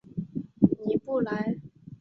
[0.83, 1.57] 尼布莱。